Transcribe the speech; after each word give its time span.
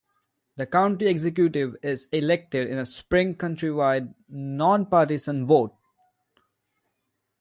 The 0.55 0.65
county 0.65 1.05
executive 1.05 1.75
is 1.83 2.07
elected 2.11 2.67
in 2.67 2.79
a 2.79 2.87
spring 2.87 3.35
countywide, 3.35 4.15
non-partisan 4.27 5.45
vote. 5.45 5.75